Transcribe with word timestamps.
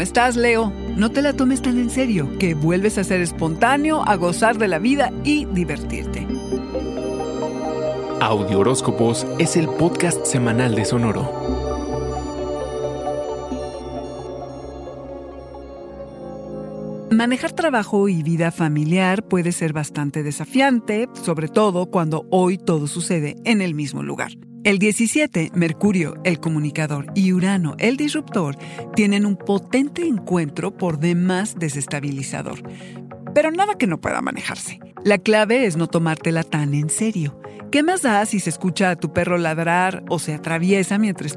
¿Cómo 0.00 0.06
estás, 0.06 0.34
Leo? 0.34 0.72
No 0.96 1.10
te 1.10 1.20
la 1.20 1.34
tomes 1.34 1.60
tan 1.60 1.78
en 1.78 1.90
serio, 1.90 2.38
que 2.38 2.54
vuelves 2.54 2.96
a 2.96 3.04
ser 3.04 3.20
espontáneo, 3.20 4.02
a 4.08 4.16
gozar 4.16 4.56
de 4.56 4.66
la 4.66 4.78
vida 4.78 5.12
y 5.24 5.44
divertirte. 5.44 6.26
Audio 8.18 8.60
Horóscopos 8.60 9.26
es 9.38 9.58
el 9.58 9.68
podcast 9.68 10.24
semanal 10.24 10.74
de 10.74 10.86
Sonoro. 10.86 11.30
Manejar 17.10 17.52
trabajo 17.52 18.08
y 18.08 18.22
vida 18.22 18.52
familiar 18.52 19.22
puede 19.22 19.52
ser 19.52 19.74
bastante 19.74 20.22
desafiante, 20.22 21.10
sobre 21.12 21.48
todo 21.48 21.90
cuando 21.90 22.24
hoy 22.30 22.56
todo 22.56 22.86
sucede 22.86 23.36
en 23.44 23.60
el 23.60 23.74
mismo 23.74 24.02
lugar. 24.02 24.32
El 24.62 24.78
17, 24.78 25.52
Mercurio, 25.54 26.16
el 26.22 26.38
comunicador, 26.38 27.06
y 27.14 27.32
Urano, 27.32 27.76
el 27.78 27.96
disruptor, 27.96 28.58
tienen 28.94 29.24
un 29.24 29.36
potente 29.36 30.06
encuentro 30.06 30.76
por 30.76 30.98
demás 30.98 31.56
desestabilizador. 31.58 32.62
Pero 33.34 33.50
nada 33.52 33.78
que 33.78 33.86
no 33.86 34.02
pueda 34.02 34.20
manejarse. 34.20 34.78
La 35.02 35.16
clave 35.16 35.64
es 35.64 35.78
no 35.78 35.86
tomártela 35.86 36.42
tan 36.42 36.74
en 36.74 36.90
serio. 36.90 37.40
¿Qué 37.72 37.82
más 37.82 38.02
da 38.02 38.26
si 38.26 38.38
se 38.38 38.50
escucha 38.50 38.90
a 38.90 38.96
tu 38.96 39.14
perro 39.14 39.38
ladrar 39.38 40.04
o 40.10 40.18
se 40.18 40.34
atraviesa 40.34 40.98
mientras 40.98 41.36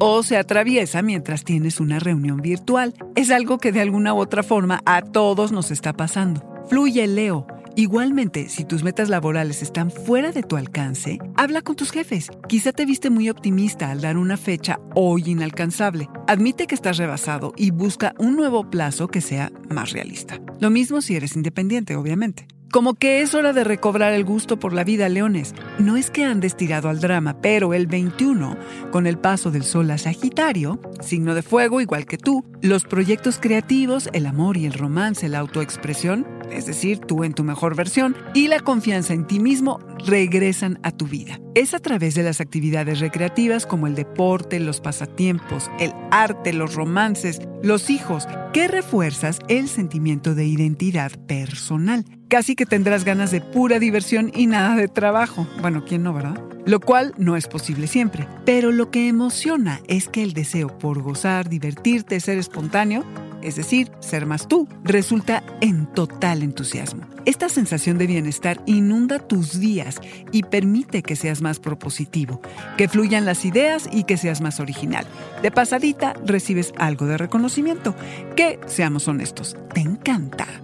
o 0.00 0.24
se 0.24 0.36
atraviesa 0.36 1.00
mientras 1.02 1.44
tienes 1.44 1.78
una 1.78 2.00
reunión 2.00 2.38
virtual? 2.38 2.94
Es 3.14 3.30
algo 3.30 3.58
que 3.58 3.70
de 3.70 3.82
alguna 3.82 4.14
u 4.14 4.18
otra 4.18 4.42
forma 4.42 4.80
a 4.84 5.02
todos 5.02 5.52
nos 5.52 5.70
está 5.70 5.92
pasando. 5.92 6.42
Fluye, 6.68 7.06
Leo. 7.06 7.46
Igualmente, 7.76 8.48
si 8.48 8.64
tus 8.64 8.84
metas 8.84 9.08
laborales 9.08 9.60
están 9.60 9.90
fuera 9.90 10.30
de 10.30 10.44
tu 10.44 10.56
alcance, 10.56 11.18
habla 11.36 11.60
con 11.60 11.74
tus 11.74 11.90
jefes. 11.90 12.30
Quizá 12.48 12.70
te 12.70 12.86
viste 12.86 13.10
muy 13.10 13.28
optimista 13.28 13.90
al 13.90 14.00
dar 14.00 14.16
una 14.16 14.36
fecha 14.36 14.78
hoy 14.94 15.24
inalcanzable. 15.26 16.08
Admite 16.28 16.68
que 16.68 16.76
estás 16.76 16.98
rebasado 16.98 17.52
y 17.56 17.72
busca 17.72 18.14
un 18.18 18.36
nuevo 18.36 18.70
plazo 18.70 19.08
que 19.08 19.20
sea 19.20 19.50
más 19.70 19.90
realista. 19.90 20.40
Lo 20.60 20.70
mismo 20.70 21.02
si 21.02 21.16
eres 21.16 21.34
independiente, 21.34 21.96
obviamente. 21.96 22.46
Como 22.74 22.94
que 22.94 23.22
es 23.22 23.36
hora 23.36 23.52
de 23.52 23.62
recobrar 23.62 24.14
el 24.14 24.24
gusto 24.24 24.58
por 24.58 24.72
la 24.72 24.82
vida, 24.82 25.08
leones. 25.08 25.54
No 25.78 25.96
es 25.96 26.10
que 26.10 26.24
andes 26.24 26.56
tirado 26.56 26.88
al 26.88 26.98
drama, 26.98 27.40
pero 27.40 27.72
el 27.72 27.86
21, 27.86 28.56
con 28.90 29.06
el 29.06 29.16
paso 29.16 29.52
del 29.52 29.62
sol 29.62 29.92
a 29.92 29.96
Sagitario, 29.96 30.80
signo 31.00 31.36
de 31.36 31.42
fuego 31.42 31.80
igual 31.80 32.04
que 32.04 32.18
tú, 32.18 32.44
los 32.62 32.82
proyectos 32.82 33.38
creativos, 33.38 34.10
el 34.12 34.26
amor 34.26 34.56
y 34.56 34.66
el 34.66 34.72
romance, 34.72 35.28
la 35.28 35.38
autoexpresión, 35.38 36.26
es 36.50 36.66
decir, 36.66 36.98
tú 36.98 37.22
en 37.22 37.32
tu 37.32 37.44
mejor 37.44 37.76
versión, 37.76 38.16
y 38.34 38.48
la 38.48 38.58
confianza 38.58 39.14
en 39.14 39.28
ti 39.28 39.38
mismo 39.38 39.78
regresan 40.04 40.80
a 40.82 40.90
tu 40.90 41.06
vida. 41.06 41.38
Es 41.54 41.74
a 41.74 41.78
través 41.78 42.16
de 42.16 42.24
las 42.24 42.40
actividades 42.40 42.98
recreativas 42.98 43.66
como 43.66 43.86
el 43.86 43.94
deporte, 43.94 44.58
los 44.58 44.80
pasatiempos, 44.80 45.70
el 45.78 45.92
arte, 46.10 46.52
los 46.52 46.74
romances, 46.74 47.40
los 47.62 47.88
hijos, 47.88 48.26
que 48.52 48.66
refuerzas 48.66 49.38
el 49.46 49.68
sentimiento 49.68 50.34
de 50.34 50.46
identidad 50.46 51.12
personal. 51.26 52.04
Casi 52.34 52.56
que 52.56 52.66
tendrás 52.66 53.04
ganas 53.04 53.30
de 53.30 53.40
pura 53.40 53.78
diversión 53.78 54.32
y 54.34 54.48
nada 54.48 54.74
de 54.74 54.88
trabajo. 54.88 55.46
Bueno, 55.62 55.84
¿quién 55.86 56.02
no, 56.02 56.12
verdad? 56.12 56.36
Lo 56.66 56.80
cual 56.80 57.14
no 57.16 57.36
es 57.36 57.46
posible 57.46 57.86
siempre. 57.86 58.26
Pero 58.44 58.72
lo 58.72 58.90
que 58.90 59.06
emociona 59.06 59.80
es 59.86 60.08
que 60.08 60.24
el 60.24 60.32
deseo 60.32 60.76
por 60.76 61.00
gozar, 61.00 61.48
divertirte, 61.48 62.18
ser 62.18 62.38
espontáneo, 62.38 63.04
es 63.40 63.54
decir, 63.54 63.92
ser 64.00 64.26
más 64.26 64.48
tú, 64.48 64.66
resulta 64.82 65.44
en 65.60 65.86
total 65.86 66.42
entusiasmo. 66.42 67.06
Esta 67.24 67.48
sensación 67.48 67.98
de 67.98 68.08
bienestar 68.08 68.60
inunda 68.66 69.20
tus 69.20 69.60
días 69.60 70.00
y 70.32 70.42
permite 70.42 71.04
que 71.04 71.14
seas 71.14 71.40
más 71.40 71.60
propositivo, 71.60 72.40
que 72.76 72.88
fluyan 72.88 73.26
las 73.26 73.44
ideas 73.44 73.88
y 73.92 74.02
que 74.02 74.16
seas 74.16 74.40
más 74.40 74.58
original. 74.58 75.06
De 75.40 75.52
pasadita 75.52 76.14
recibes 76.26 76.74
algo 76.78 77.06
de 77.06 77.16
reconocimiento, 77.16 77.94
que, 78.34 78.58
seamos 78.66 79.06
honestos, 79.06 79.56
te 79.72 79.82
encanta. 79.82 80.63